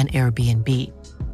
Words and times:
an 0.00 0.08
Airbnb. 0.08 0.68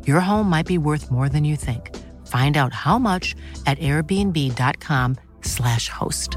Your 0.06 0.20
home 0.20 0.48
might 0.50 0.66
be 0.66 0.78
worth 0.78 1.10
more 1.10 1.28
than 1.28 1.44
you 1.44 1.56
think. 1.56 1.94
Find 2.26 2.56
out 2.56 2.72
how 2.72 2.98
much 2.98 3.34
at 3.66 3.78
airbnb.com/slash 3.78 5.88
host. 5.88 6.36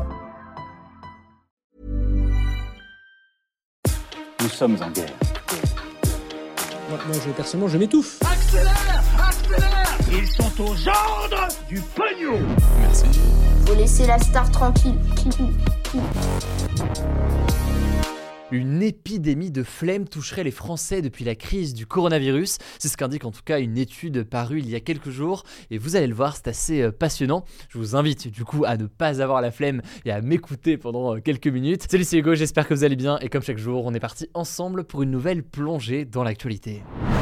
Nous 4.41 4.49
sommes 4.49 4.77
en 4.81 4.89
guerre. 4.91 5.13
Moi, 6.89 6.99
moi, 7.07 7.17
je, 7.25 7.31
personnellement, 7.31 7.69
je 7.69 7.77
m'étouffe. 7.77 8.19
Accélère 8.21 9.03
Accélère 9.19 9.97
Ils 10.11 10.27
sont 10.27 10.61
aux 10.61 10.87
ordres 10.87 11.47
du 11.67 11.79
pognon 11.95 12.39
Merci. 12.79 13.05
Faut 13.65 13.75
laisser 13.75 14.05
la 14.07 14.19
star 14.19 14.49
tranquille. 14.51 14.97
Une 18.51 18.81
épidémie 18.81 19.51
de 19.51 19.61
flemme 19.61 20.07
toucherait 20.07 20.43
les 20.43 20.49
Français 20.49 21.03
depuis 21.03 21.23
la 21.23 21.35
crise 21.35 21.75
du 21.75 21.85
coronavirus. 21.85 22.57
C'est 22.79 22.87
ce 22.87 22.97
qu'indique 22.97 23.25
en 23.25 23.31
tout 23.31 23.43
cas 23.45 23.59
une 23.59 23.77
étude 23.77 24.23
parue 24.23 24.57
il 24.59 24.67
y 24.67 24.75
a 24.75 24.79
quelques 24.79 25.11
jours. 25.11 25.43
Et 25.69 25.77
vous 25.77 25.95
allez 25.95 26.07
le 26.07 26.15
voir, 26.15 26.35
c'est 26.35 26.47
assez 26.47 26.81
euh, 26.81 26.91
passionnant. 26.91 27.45
Je 27.69 27.77
vous 27.77 27.95
invite 27.95 28.27
du 28.27 28.43
coup 28.45 28.63
à 28.65 28.75
ne 28.77 28.87
pas 28.87 29.21
avoir 29.21 29.41
la 29.41 29.51
flemme 29.51 29.83
et 30.03 30.11
à 30.11 30.21
m'écouter 30.21 30.77
pendant 30.77 31.15
euh, 31.15 31.19
quelques 31.19 31.47
minutes. 31.47 31.85
Salut, 31.91 32.03
c'est 32.03 32.17
Hugo, 32.17 32.33
j'espère 32.33 32.67
que 32.67 32.73
vous 32.73 32.83
allez 32.83 32.95
bien. 32.95 33.19
Et 33.19 33.29
comme 33.29 33.43
chaque 33.43 33.59
jour, 33.59 33.85
on 33.85 33.93
est 33.93 33.99
parti 33.99 34.27
ensemble 34.33 34.83
pour 34.83 35.03
une 35.03 35.11
nouvelle 35.11 35.43
plongée 35.43 36.05
dans 36.05 36.23
l'actualité. 36.23 36.81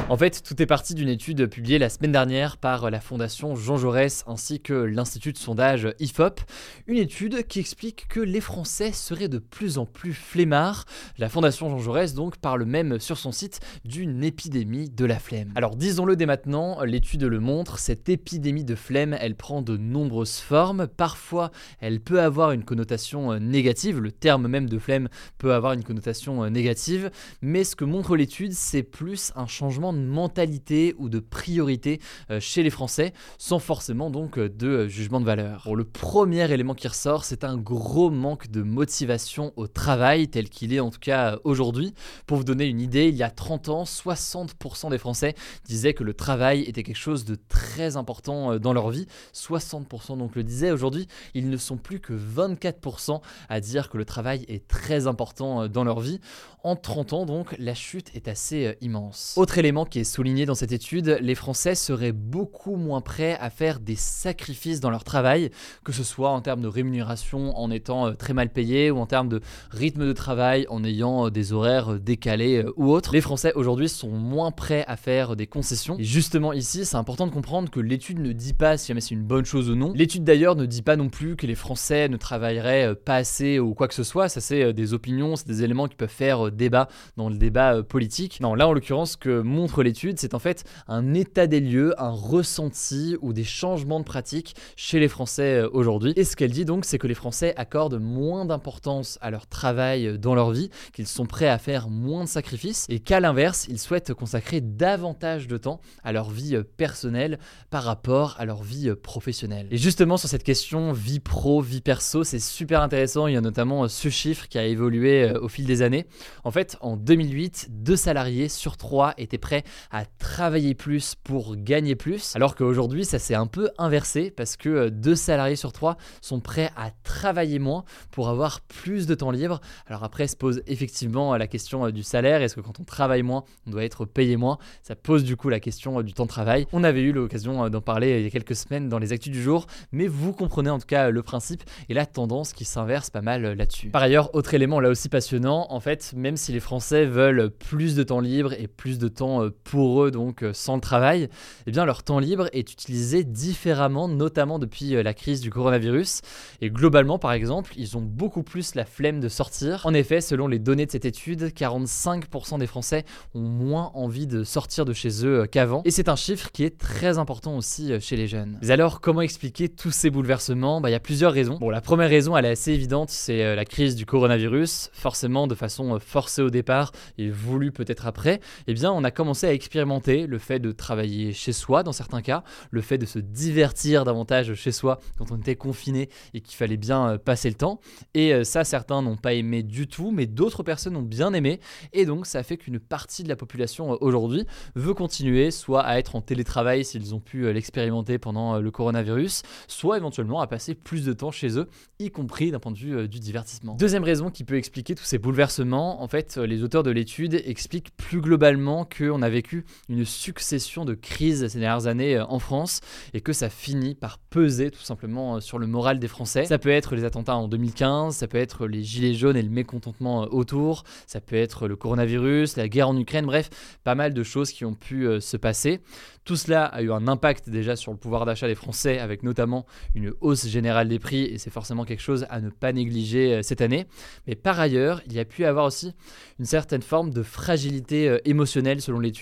En 0.09 0.15
fait, 0.15 0.41
tout 0.41 0.61
est 0.61 0.65
parti 0.65 0.95
d'une 0.95 1.09
étude 1.09 1.47
publiée 1.47 1.79
la 1.79 1.89
semaine 1.89 2.13
dernière 2.13 2.55
par 2.55 2.89
la 2.89 3.01
Fondation 3.01 3.57
Jean 3.57 3.75
Jaurès 3.75 4.23
ainsi 4.25 4.61
que 4.61 4.71
l'Institut 4.73 5.33
de 5.33 5.37
sondage 5.37 5.89
IFOP. 5.99 6.39
Une 6.87 6.97
étude 6.97 7.45
qui 7.45 7.59
explique 7.59 8.07
que 8.07 8.21
les 8.21 8.39
Français 8.39 8.93
seraient 8.93 9.27
de 9.27 9.37
plus 9.37 9.77
en 9.77 9.85
plus 9.85 10.13
flemmards. 10.13 10.85
La 11.17 11.27
Fondation 11.27 11.69
Jean 11.69 11.79
Jaurès 11.79 12.13
donc 12.13 12.37
parle 12.37 12.63
même 12.63 13.01
sur 13.01 13.17
son 13.17 13.33
site 13.33 13.59
d'une 13.83 14.23
épidémie 14.23 14.89
de 14.89 15.03
la 15.03 15.19
flemme. 15.19 15.51
Alors 15.55 15.75
disons-le 15.75 16.15
dès 16.15 16.25
maintenant, 16.25 16.81
l'étude 16.83 17.23
le 17.23 17.41
montre, 17.41 17.77
cette 17.77 18.07
épidémie 18.07 18.63
de 18.63 18.75
flemme, 18.75 19.13
elle 19.19 19.35
prend 19.35 19.61
de 19.61 19.75
nombreuses 19.75 20.37
formes. 20.37 20.87
Parfois, 20.87 21.51
elle 21.81 21.99
peut 21.99 22.21
avoir 22.21 22.53
une 22.53 22.63
connotation 22.63 23.37
négative, 23.41 23.99
le 23.99 24.13
terme 24.13 24.47
même 24.47 24.69
de 24.69 24.79
flemme 24.79 25.09
peut 25.37 25.53
avoir 25.53 25.73
une 25.73 25.83
connotation 25.83 26.49
négative, 26.49 27.11
mais 27.41 27.65
ce 27.65 27.75
que 27.75 27.83
montre 27.83 28.15
l'étude, 28.15 28.53
c'est 28.53 28.83
plus 28.83 29.33
un 29.35 29.47
changement 29.47 29.96
de 29.97 30.07
mentalité 30.07 30.95
ou 30.97 31.09
de 31.09 31.19
priorité 31.19 31.99
euh, 32.31 32.39
chez 32.39 32.63
les 32.63 32.69
Français, 32.69 33.13
sans 33.37 33.59
forcément 33.59 34.09
donc 34.09 34.39
de 34.39 34.87
jugement 34.87 35.19
de 35.19 35.25
valeur. 35.25 35.63
Bon, 35.65 35.75
le 35.75 35.83
premier 35.83 36.51
élément 36.51 36.73
qui 36.73 36.87
ressort, 36.87 37.25
c'est 37.25 37.43
un 37.43 37.57
gros 37.57 38.09
manque 38.09 38.49
de 38.49 38.61
motivation 38.61 39.53
au 39.55 39.67
travail, 39.67 40.27
tel 40.27 40.49
qu'il 40.49 40.73
est 40.73 40.79
en 40.79 40.89
tout 40.89 40.99
cas 40.99 41.39
aujourd'hui. 41.43 41.93
Pour 42.25 42.37
vous 42.37 42.43
donner 42.43 42.65
une 42.65 42.79
idée, 42.79 43.09
il 43.09 43.15
y 43.15 43.23
a 43.23 43.29
30 43.29 43.69
ans, 43.69 43.83
60% 43.83 44.89
des 44.89 44.97
Français 44.97 45.35
disaient 45.65 45.93
que 45.93 46.03
le 46.03 46.13
travail 46.13 46.61
était 46.63 46.83
quelque 46.83 46.95
chose 46.95 47.25
de 47.25 47.35
très 47.35 47.97
important 47.97 48.53
euh, 48.53 48.59
dans 48.59 48.73
leur 48.73 48.89
vie. 48.89 49.07
60% 49.33 50.17
donc 50.17 50.35
le 50.35 50.43
disaient. 50.43 50.71
Aujourd'hui, 50.71 51.07
ils 51.33 51.49
ne 51.49 51.57
sont 51.57 51.77
plus 51.77 51.99
que 51.99 52.13
24% 52.13 53.21
à 53.49 53.59
dire 53.59 53.89
que 53.89 53.97
le 53.97 54.05
travail 54.05 54.45
est 54.47 54.67
très 54.67 55.07
important 55.07 55.63
euh, 55.63 55.67
dans 55.67 55.83
leur 55.83 55.99
vie. 55.99 56.19
En 56.63 56.75
30 56.75 57.13
ans, 57.13 57.25
donc, 57.25 57.55
la 57.59 57.73
chute 57.73 58.11
est 58.15 58.27
assez 58.27 58.65
euh, 58.65 58.73
immense. 58.81 59.35
Autre 59.37 59.57
élément 59.57 59.85
qui 59.89 59.99
est 59.99 60.03
souligné 60.03 60.45
dans 60.45 60.55
cette 60.55 60.71
étude, 60.71 61.17
les 61.21 61.35
Français 61.35 61.75
seraient 61.75 62.11
beaucoup 62.11 62.75
moins 62.75 63.01
prêts 63.01 63.37
à 63.39 63.49
faire 63.49 63.79
des 63.79 63.95
sacrifices 63.95 64.79
dans 64.79 64.89
leur 64.89 65.03
travail, 65.03 65.49
que 65.83 65.91
ce 65.91 66.03
soit 66.03 66.29
en 66.29 66.41
termes 66.41 66.61
de 66.61 66.67
rémunération 66.67 67.57
en 67.57 67.71
étant 67.71 68.13
très 68.13 68.33
mal 68.33 68.49
payés 68.49 68.91
ou 68.91 68.97
en 68.97 69.05
termes 69.05 69.29
de 69.29 69.41
rythme 69.71 70.05
de 70.05 70.13
travail 70.13 70.65
en 70.69 70.83
ayant 70.83 71.29
des 71.29 71.53
horaires 71.53 71.99
décalés 71.99 72.65
ou 72.75 72.91
autres. 72.91 73.13
Les 73.13 73.21
Français 73.21 73.53
aujourd'hui 73.55 73.89
sont 73.89 74.09
moins 74.09 74.51
prêts 74.51 74.85
à 74.87 74.97
faire 74.97 75.35
des 75.35 75.47
concessions. 75.47 75.97
Et 75.99 76.03
justement 76.03 76.53
ici, 76.53 76.85
c'est 76.85 76.97
important 76.97 77.27
de 77.27 77.31
comprendre 77.31 77.69
que 77.69 77.79
l'étude 77.79 78.19
ne 78.19 78.31
dit 78.31 78.53
pas 78.53 78.77
si 78.77 78.87
jamais 78.87 79.01
c'est 79.01 79.15
une 79.15 79.23
bonne 79.23 79.45
chose 79.45 79.69
ou 79.69 79.75
non. 79.75 79.93
L'étude 79.95 80.23
d'ailleurs 80.23 80.55
ne 80.55 80.65
dit 80.65 80.81
pas 80.81 80.95
non 80.95 81.09
plus 81.09 81.35
que 81.35 81.47
les 81.47 81.55
Français 81.55 82.09
ne 82.09 82.17
travailleraient 82.17 82.95
pas 82.95 83.15
assez 83.15 83.59
ou 83.59 83.73
quoi 83.73 83.87
que 83.87 83.93
ce 83.93 84.03
soit. 84.03 84.29
Ça 84.29 84.41
c'est 84.41 84.73
des 84.73 84.93
opinions, 84.93 85.35
c'est 85.35 85.47
des 85.47 85.63
éléments 85.63 85.87
qui 85.87 85.95
peuvent 85.95 86.09
faire 86.09 86.51
débat 86.51 86.87
dans 87.15 87.29
le 87.29 87.37
débat 87.37 87.83
politique. 87.83 88.39
Non, 88.41 88.55
là 88.55 88.67
en 88.67 88.73
l'occurrence, 88.73 89.11
ce 89.11 89.17
que 89.17 89.41
montre 89.41 89.76
l'étude, 89.81 90.19
c'est 90.19 90.33
en 90.33 90.39
fait 90.39 90.63
un 90.87 91.13
état 91.13 91.47
des 91.47 91.59
lieux, 91.59 91.93
un 92.01 92.09
ressenti 92.09 93.15
ou 93.21 93.33
des 93.33 93.43
changements 93.43 93.99
de 93.99 94.05
pratique 94.05 94.55
chez 94.75 94.99
les 94.99 95.07
Français 95.07 95.63
aujourd'hui. 95.71 96.13
Et 96.15 96.23
ce 96.23 96.35
qu'elle 96.35 96.51
dit 96.51 96.65
donc, 96.65 96.85
c'est 96.85 96.97
que 96.97 97.07
les 97.07 97.13
Français 97.13 97.53
accordent 97.57 97.99
moins 97.99 98.45
d'importance 98.45 99.17
à 99.21 99.31
leur 99.31 99.47
travail 99.47 100.17
dans 100.19 100.35
leur 100.35 100.51
vie, 100.51 100.69
qu'ils 100.93 101.07
sont 101.07 101.25
prêts 101.25 101.47
à 101.47 101.57
faire 101.57 101.89
moins 101.89 102.23
de 102.23 102.29
sacrifices 102.29 102.85
et 102.89 102.99
qu'à 102.99 103.19
l'inverse, 103.19 103.67
ils 103.69 103.79
souhaitent 103.79 104.13
consacrer 104.13 104.61
davantage 104.61 105.47
de 105.47 105.57
temps 105.57 105.81
à 106.03 106.11
leur 106.11 106.29
vie 106.29 106.57
personnelle 106.77 107.39
par 107.69 107.83
rapport 107.83 108.35
à 108.39 108.45
leur 108.45 108.63
vie 108.63 108.91
professionnelle. 108.95 109.67
Et 109.71 109.77
justement 109.77 110.17
sur 110.17 110.29
cette 110.29 110.43
question 110.43 110.91
vie 110.93 111.19
pro, 111.19 111.61
vie 111.61 111.81
perso, 111.81 112.23
c'est 112.23 112.39
super 112.39 112.81
intéressant. 112.81 113.27
Il 113.27 113.33
y 113.33 113.37
a 113.37 113.41
notamment 113.41 113.87
ce 113.87 114.09
chiffre 114.09 114.47
qui 114.47 114.57
a 114.57 114.65
évolué 114.65 115.31
au 115.33 115.47
fil 115.47 115.65
des 115.65 115.81
années. 115.81 116.05
En 116.43 116.51
fait, 116.51 116.77
en 116.81 116.97
2008, 116.97 117.67
deux 117.69 117.95
salariés 117.95 118.49
sur 118.49 118.77
trois 118.77 119.13
étaient 119.17 119.37
prêts 119.37 119.63
à 119.91 120.05
travailler 120.05 120.75
plus 120.75 121.15
pour 121.15 121.55
gagner 121.55 121.95
plus, 121.95 122.35
alors 122.35 122.55
qu'aujourd'hui, 122.55 123.05
ça 123.05 123.19
s'est 123.19 123.35
un 123.35 123.47
peu 123.47 123.69
inversé 123.77 124.31
parce 124.31 124.57
que 124.57 124.89
deux 124.89 125.15
salariés 125.15 125.55
sur 125.55 125.73
trois 125.73 125.97
sont 126.21 126.39
prêts 126.39 126.71
à 126.75 126.91
travailler 127.03 127.59
moins 127.59 127.83
pour 128.11 128.29
avoir 128.29 128.61
plus 128.61 129.07
de 129.07 129.15
temps 129.15 129.31
libre. 129.31 129.61
Alors 129.87 130.03
après, 130.03 130.27
se 130.27 130.35
pose 130.35 130.61
effectivement 130.67 131.35
la 131.35 131.47
question 131.47 131.89
du 131.89 132.03
salaire. 132.03 132.41
Est-ce 132.41 132.55
que 132.55 132.61
quand 132.61 132.79
on 132.79 132.83
travaille 132.83 133.23
moins, 133.23 133.43
on 133.65 133.71
doit 133.71 133.83
être 133.83 134.05
payé 134.05 134.37
moins? 134.37 134.57
Ça 134.83 134.95
pose 134.95 135.23
du 135.23 135.35
coup 135.35 135.49
la 135.49 135.59
question 135.59 136.01
du 136.01 136.13
temps 136.13 136.25
de 136.25 136.29
travail. 136.29 136.67
On 136.71 136.83
avait 136.83 137.01
eu 137.01 137.11
l'occasion 137.11 137.69
d'en 137.69 137.81
parler 137.81 138.19
il 138.19 138.23
y 138.23 138.27
a 138.27 138.29
quelques 138.29 138.55
semaines 138.55 138.89
dans 138.89 138.99
les 138.99 139.13
actus 139.13 139.31
du 139.31 139.41
jour, 139.41 139.67
mais 139.91 140.07
vous 140.07 140.33
comprenez 140.33 140.69
en 140.69 140.79
tout 140.79 140.85
cas 140.85 141.09
le 141.09 141.23
principe 141.23 141.63
et 141.89 141.93
la 141.93 142.05
tendance 142.05 142.53
qui 142.53 142.65
s'inverse 142.65 143.09
pas 143.09 143.21
mal 143.21 143.53
là-dessus. 143.53 143.89
Par 143.89 144.01
ailleurs, 144.01 144.33
autre 144.35 144.53
élément 144.53 144.79
là 144.79 144.89
aussi 144.89 145.09
passionnant, 145.09 145.67
en 145.69 145.79
fait, 145.79 146.13
même 146.15 146.37
si 146.37 146.51
les 146.51 146.59
Français 146.59 147.05
veulent 147.05 147.49
plus 147.49 147.95
de 147.95 148.03
temps 148.03 148.19
libre 148.19 148.53
et 148.53 148.67
plus 148.67 148.99
de 148.99 149.07
temps 149.07 149.46
pour 149.63 150.03
eux, 150.03 150.11
donc 150.11 150.43
sans 150.53 150.75
le 150.75 150.81
travail, 150.81 151.29
eh 151.65 151.71
bien 151.71 151.85
leur 151.85 152.03
temps 152.03 152.19
libre 152.19 152.47
est 152.53 152.71
utilisé 152.71 153.23
différemment, 153.23 154.07
notamment 154.07 154.59
depuis 154.59 154.91
la 155.01 155.13
crise 155.13 155.41
du 155.41 155.49
coronavirus. 155.49 156.21
Et 156.61 156.69
globalement, 156.69 157.19
par 157.19 157.33
exemple, 157.33 157.73
ils 157.77 157.97
ont 157.97 158.01
beaucoup 158.01 158.43
plus 158.43 158.75
la 158.75 158.85
flemme 158.85 159.19
de 159.19 159.29
sortir. 159.29 159.85
En 159.85 159.93
effet, 159.93 160.21
selon 160.21 160.47
les 160.47 160.59
données 160.59 160.85
de 160.85 160.91
cette 160.91 161.05
étude, 161.05 161.43
45% 161.43 162.59
des 162.59 162.67
Français 162.67 163.03
ont 163.33 163.41
moins 163.41 163.91
envie 163.93 164.27
de 164.27 164.43
sortir 164.43 164.85
de 164.85 164.93
chez 164.93 165.25
eux 165.25 165.45
qu'avant. 165.45 165.81
Et 165.85 165.91
c'est 165.91 166.09
un 166.09 166.15
chiffre 166.15 166.51
qui 166.51 166.63
est 166.63 166.77
très 166.77 167.17
important 167.17 167.55
aussi 167.57 167.91
chez 167.99 168.15
les 168.15 168.27
jeunes. 168.27 168.57
Mais 168.61 168.71
alors, 168.71 169.01
comment 169.01 169.21
expliquer 169.21 169.69
tous 169.69 169.91
ces 169.91 170.09
bouleversements? 170.09 170.81
Bah, 170.81 170.89
Il 170.89 170.93
y 170.93 170.95
a 170.95 170.99
plusieurs 170.99 171.33
raisons. 171.33 171.57
Bon, 171.59 171.69
la 171.69 171.81
première 171.81 172.09
raison, 172.09 172.35
elle 172.35 172.45
est 172.45 172.51
assez 172.51 172.71
évidente, 172.71 173.09
c'est 173.09 173.55
la 173.55 173.65
crise 173.65 173.95
du 173.95 174.05
coronavirus. 174.05 174.89
Forcément, 174.93 175.47
de 175.47 175.55
façon 175.55 175.99
forcée 175.99 176.41
au 176.41 176.49
départ 176.49 176.91
et 177.17 177.29
voulu 177.29 177.71
peut-être 177.71 178.07
après, 178.07 178.39
eh 178.67 178.73
bien, 178.73 178.91
on 178.91 179.03
a 179.03 179.11
commencé 179.11 179.36
à 179.45 179.53
expérimenter 179.53 180.25
le 180.25 180.39
fait 180.39 180.59
de 180.59 180.71
travailler 180.71 181.33
chez 181.33 181.53
soi 181.53 181.83
dans 181.83 181.91
certains 181.91 182.21
cas, 182.21 182.43
le 182.71 182.81
fait 182.81 182.97
de 182.97 183.05
se 183.05 183.19
divertir 183.19 184.05
davantage 184.05 184.53
chez 184.55 184.71
soi 184.71 184.99
quand 185.17 185.31
on 185.31 185.37
était 185.37 185.55
confiné 185.55 186.09
et 186.33 186.41
qu'il 186.41 186.55
fallait 186.55 186.77
bien 186.77 187.17
passer 187.17 187.49
le 187.49 187.55
temps. 187.55 187.79
Et 188.13 188.43
ça, 188.43 188.63
certains 188.63 189.01
n'ont 189.01 189.17
pas 189.17 189.33
aimé 189.33 189.63
du 189.63 189.87
tout, 189.87 190.11
mais 190.11 190.25
d'autres 190.25 190.63
personnes 190.63 190.95
ont 190.95 191.03
bien 191.03 191.33
aimé. 191.33 191.59
Et 191.93 192.05
donc, 192.05 192.25
ça 192.25 192.43
fait 192.43 192.57
qu'une 192.57 192.79
partie 192.79 193.23
de 193.23 193.29
la 193.29 193.35
population 193.35 193.97
aujourd'hui 194.01 194.45
veut 194.75 194.93
continuer 194.93 195.51
soit 195.51 195.83
à 195.83 195.99
être 195.99 196.15
en 196.15 196.21
télétravail 196.21 196.83
s'ils 196.85 197.13
ont 197.13 197.19
pu 197.19 197.51
l'expérimenter 197.51 198.17
pendant 198.17 198.59
le 198.59 198.71
coronavirus, 198.71 199.43
soit 199.67 199.97
éventuellement 199.97 200.41
à 200.41 200.47
passer 200.47 200.73
plus 200.75 201.05
de 201.05 201.13
temps 201.13 201.31
chez 201.31 201.59
eux, 201.59 201.67
y 201.99 202.09
compris 202.09 202.51
d'un 202.51 202.59
point 202.59 202.71
de 202.71 202.77
vue 202.77 203.07
du 203.07 203.19
divertissement. 203.19 203.75
Deuxième 203.75 204.03
raison 204.03 204.29
qui 204.29 204.43
peut 204.43 204.55
expliquer 204.55 204.95
tous 204.95 205.03
ces 205.03 205.17
bouleversements, 205.17 206.01
en 206.01 206.07
fait, 206.07 206.37
les 206.37 206.63
auteurs 206.63 206.83
de 206.83 206.91
l'étude 206.91 207.41
expliquent 207.45 207.95
plus 207.97 208.21
globalement 208.21 208.85
qu'on 208.85 209.21
a 209.21 209.26
a 209.27 209.29
vécu 209.29 209.65
une 209.89 210.05
succession 210.05 210.85
de 210.85 210.93
crises 210.93 211.47
ces 211.47 211.59
dernières 211.59 211.87
années 211.87 212.19
en 212.19 212.39
France 212.39 212.81
et 213.13 213.21
que 213.21 213.33
ça 213.33 213.49
finit 213.49 213.93
par 213.93 214.17
peser 214.17 214.71
tout 214.71 214.81
simplement 214.81 215.39
sur 215.39 215.59
le 215.59 215.67
moral 215.67 215.99
des 215.99 216.07
Français. 216.07 216.45
Ça 216.45 216.57
peut 216.57 216.69
être 216.69 216.95
les 216.95 217.03
attentats 217.03 217.35
en 217.35 217.47
2015, 217.47 218.15
ça 218.15 218.27
peut 218.27 218.37
être 218.37 218.67
les 218.67 218.83
gilets 218.83 219.13
jaunes 219.13 219.37
et 219.37 219.41
le 219.41 219.49
mécontentement 219.49 220.21
autour, 220.31 220.83
ça 221.05 221.21
peut 221.21 221.35
être 221.35 221.67
le 221.67 221.75
coronavirus, 221.75 222.57
la 222.57 222.67
guerre 222.67 222.89
en 222.89 222.97
Ukraine, 222.97 223.25
bref, 223.25 223.49
pas 223.83 223.95
mal 223.95 224.13
de 224.13 224.23
choses 224.23 224.51
qui 224.51 224.65
ont 224.65 224.73
pu 224.73 225.07
se 225.19 225.37
passer. 225.37 225.81
Tout 226.27 226.35
cela 226.35 226.65
a 226.65 226.81
eu 226.81 226.91
un 226.91 227.07
impact 227.07 227.49
déjà 227.49 227.77
sur 227.77 227.93
le 227.93 227.97
pouvoir 227.97 228.25
d'achat 228.25 228.47
des 228.47 228.55
Français, 228.55 228.99
avec 228.99 229.23
notamment 229.23 229.65
une 229.95 230.11
hausse 230.19 230.45
générale 230.45 230.89
des 230.89 230.99
prix, 230.99 231.23
et 231.23 231.37
c'est 231.37 231.49
forcément 231.49 231.85
quelque 231.85 232.01
chose 232.01 232.25
à 232.29 232.41
ne 232.41 232.49
pas 232.49 232.73
négliger 232.73 233.35
euh, 233.35 233.43
cette 233.43 233.61
année. 233.61 233.85
Mais 234.27 234.35
par 234.35 234.59
ailleurs, 234.59 235.01
il 235.05 235.13
y 235.13 235.19
a 235.19 235.25
pu 235.25 235.45
avoir 235.45 235.65
aussi 235.65 235.93
une 236.37 236.43
certaine 236.43 236.81
forme 236.81 237.11
de 237.11 237.23
fragilité 237.23 238.09
euh, 238.09 238.19
émotionnelle, 238.25 238.81
selon 238.81 238.99
l'étude, 238.99 239.16